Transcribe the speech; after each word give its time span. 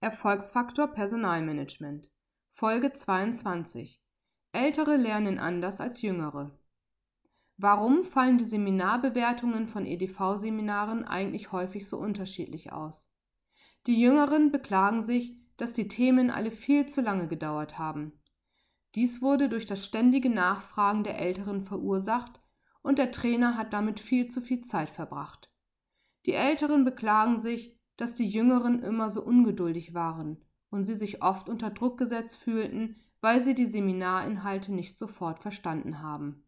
Erfolgsfaktor 0.00 0.88
Personalmanagement 0.88 2.10
Folge 2.50 2.92
22 2.92 3.98
Ältere 4.52 4.96
lernen 4.98 5.38
anders 5.38 5.80
als 5.80 6.02
Jüngere. 6.02 6.50
Warum 7.56 8.04
fallen 8.04 8.36
die 8.36 8.44
Seminarbewertungen 8.44 9.66
von 9.66 9.86
EDV-Seminaren 9.86 11.04
eigentlich 11.04 11.50
häufig 11.50 11.88
so 11.88 11.96
unterschiedlich 11.96 12.72
aus? 12.72 13.10
Die 13.86 13.98
Jüngeren 13.98 14.52
beklagen 14.52 15.02
sich, 15.02 15.40
dass 15.56 15.72
die 15.72 15.88
Themen 15.88 16.30
alle 16.30 16.50
viel 16.50 16.84
zu 16.84 17.00
lange 17.00 17.26
gedauert 17.26 17.78
haben. 17.78 18.12
Dies 18.94 19.22
wurde 19.22 19.48
durch 19.48 19.64
das 19.64 19.82
ständige 19.86 20.28
Nachfragen 20.28 21.04
der 21.04 21.18
Älteren 21.18 21.62
verursacht 21.62 22.38
und 22.82 22.98
der 22.98 23.12
Trainer 23.12 23.56
hat 23.56 23.72
damit 23.72 23.98
viel 23.98 24.28
zu 24.28 24.42
viel 24.42 24.60
Zeit 24.60 24.90
verbracht. 24.90 25.50
Die 26.26 26.34
Älteren 26.34 26.84
beklagen 26.84 27.40
sich, 27.40 27.75
dass 27.96 28.14
die 28.14 28.28
Jüngeren 28.28 28.82
immer 28.82 29.10
so 29.10 29.22
ungeduldig 29.22 29.94
waren 29.94 30.38
und 30.70 30.84
sie 30.84 30.94
sich 30.94 31.22
oft 31.22 31.48
unter 31.48 31.70
Druck 31.70 31.98
gesetzt 31.98 32.36
fühlten, 32.36 32.96
weil 33.20 33.40
sie 33.40 33.54
die 33.54 33.66
Seminarinhalte 33.66 34.72
nicht 34.72 34.98
sofort 34.98 35.40
verstanden 35.40 36.02
haben. 36.02 36.44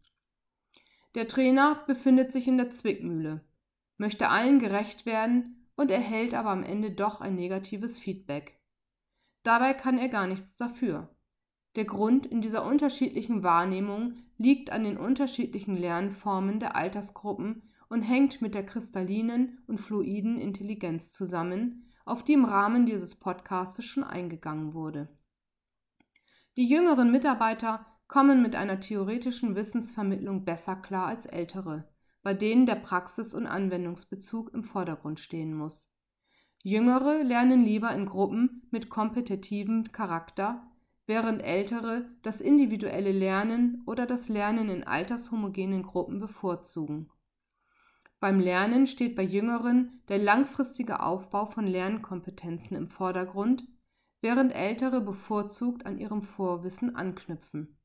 Der 1.15 1.27
Trainer 1.27 1.83
befindet 1.87 2.31
sich 2.31 2.47
in 2.47 2.57
der 2.57 2.69
Zwickmühle, 2.69 3.43
möchte 3.97 4.29
allen 4.29 4.59
gerecht 4.59 5.05
werden 5.05 5.67
und 5.75 5.89
erhält 5.89 6.35
aber 6.35 6.51
am 6.51 6.63
Ende 6.63 6.91
doch 6.91 7.21
ein 7.21 7.35
negatives 7.35 7.97
Feedback. 7.97 8.59
Dabei 9.43 9.73
kann 9.73 9.97
er 9.97 10.09
gar 10.09 10.27
nichts 10.27 10.55
dafür. 10.55 11.09
Der 11.75 11.85
Grund 11.85 12.25
in 12.25 12.41
dieser 12.41 12.65
unterschiedlichen 12.65 13.43
Wahrnehmung 13.43 14.17
liegt 14.37 14.71
an 14.71 14.83
den 14.83 14.97
unterschiedlichen 14.97 15.75
Lernformen 15.75 16.59
der 16.59 16.75
Altersgruppen 16.75 17.68
und 17.89 18.03
hängt 18.03 18.41
mit 18.41 18.53
der 18.53 18.65
kristallinen 18.65 19.63
und 19.67 19.79
fluiden 19.79 20.39
Intelligenz 20.39 21.11
zusammen, 21.11 21.91
auf 22.05 22.23
die 22.23 22.33
im 22.33 22.45
Rahmen 22.45 22.85
dieses 22.85 23.15
Podcasts 23.15 23.83
schon 23.83 24.03
eingegangen 24.03 24.73
wurde. 24.73 25.09
Die 26.55 26.67
jüngeren 26.67 27.11
Mitarbeiter 27.11 27.85
kommen 28.07 28.41
mit 28.41 28.55
einer 28.55 28.79
theoretischen 28.79 29.55
Wissensvermittlung 29.55 30.45
besser 30.45 30.75
klar 30.75 31.07
als 31.07 31.25
ältere, 31.25 31.87
bei 32.23 32.33
denen 32.33 32.65
der 32.65 32.75
Praxis- 32.75 33.33
und 33.33 33.47
Anwendungsbezug 33.47 34.53
im 34.53 34.63
Vordergrund 34.63 35.19
stehen 35.19 35.53
muss. 35.53 35.95
Jüngere 36.61 37.23
lernen 37.23 37.63
lieber 37.63 37.91
in 37.91 38.05
Gruppen 38.05 38.67
mit 38.71 38.89
kompetitivem 38.89 39.91
Charakter, 39.91 40.67
während 41.05 41.41
ältere 41.41 42.09
das 42.21 42.41
individuelle 42.41 43.11
Lernen 43.11 43.81
oder 43.85 44.05
das 44.05 44.27
Lernen 44.27 44.69
in 44.69 44.83
altershomogenen 44.83 45.83
Gruppen 45.83 46.19
bevorzugen. 46.19 47.09
Beim 48.19 48.41
Lernen 48.41 48.85
steht 48.85 49.15
bei 49.15 49.23
Jüngeren 49.23 50.01
der 50.09 50.17
langfristige 50.17 51.01
Aufbau 51.01 51.45
von 51.45 51.65
Lernkompetenzen 51.65 52.75
im 52.75 52.87
Vordergrund, 52.87 53.65
während 54.21 54.53
Ältere 54.53 54.99
bevorzugt 54.99 55.85
an 55.85 55.97
ihrem 55.97 56.21
Vorwissen 56.21 56.97
anknüpfen. 56.97 57.77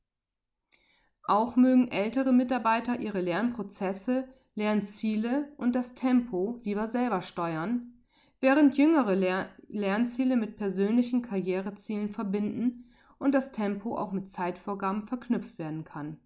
Auch 1.22 1.54
mögen 1.54 1.88
ältere 1.88 2.32
Mitarbeiter 2.32 2.98
ihre 2.98 3.20
Lernprozesse, 3.20 4.28
Lernziele 4.56 5.52
und 5.56 5.76
das 5.76 5.94
Tempo 5.94 6.60
lieber 6.64 6.88
selber 6.88 7.22
steuern, 7.22 7.94
während 8.40 8.76
jüngere 8.76 9.14
Ler 9.14 9.48
Lernziele 9.68 10.36
mit 10.36 10.56
persönlichen 10.56 11.22
Karrierezielen 11.22 12.10
verbinden 12.10 12.90
und 13.18 13.32
das 13.32 13.52
Tempo 13.52 13.96
auch 13.96 14.12
mit 14.12 14.28
Zeitvorgaben 14.28 15.04
verknüpft 15.04 15.58
werden 15.58 15.84
kann. 15.84 16.18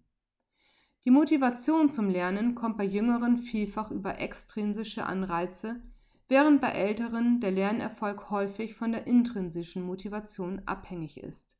Die 1.05 1.11
Motivation 1.11 1.89
zum 1.89 2.09
Lernen 2.09 2.55
kommt 2.55 2.75
bei 2.75 2.83
Jüngeren 2.83 3.37
vielfach 3.37 3.89
über 3.89 4.19
extrinsische 4.19 5.05
Anreize, 5.05 5.81
während 6.27 6.59
bei 6.59 6.71
Älteren 6.71 7.39
der 7.39 7.51
Lernerfolg 7.51 8.29
häufig 8.29 8.75
von 8.75 8.91
der 8.91 9.07
intrinsischen 9.07 9.83
Motivation 9.83 10.61
abhängig 10.65 11.17
ist. 11.17 11.57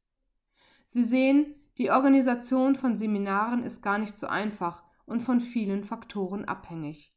Sie 0.87 1.05
sehen, 1.05 1.55
die 1.77 1.89
Organisation 1.89 2.75
von 2.75 2.97
Seminaren 2.97 3.63
ist 3.63 3.81
gar 3.81 3.97
nicht 3.97 4.17
so 4.17 4.27
einfach 4.27 4.83
und 5.05 5.21
von 5.21 5.39
vielen 5.39 5.85
Faktoren 5.85 6.43
abhängig. 6.43 7.15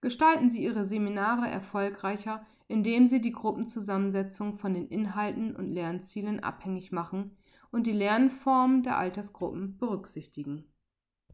Gestalten 0.00 0.50
Sie 0.50 0.62
Ihre 0.62 0.84
Seminare 0.84 1.48
erfolgreicher, 1.48 2.44
indem 2.66 3.06
Sie 3.06 3.20
die 3.20 3.32
Gruppenzusammensetzung 3.32 4.56
von 4.56 4.74
den 4.74 4.88
Inhalten 4.88 5.54
und 5.54 5.72
Lernzielen 5.72 6.40
abhängig 6.40 6.90
machen 6.90 7.36
und 7.70 7.86
die 7.86 7.92
Lernformen 7.92 8.82
der 8.82 8.98
Altersgruppen 8.98 9.78
berücksichtigen 9.78 10.66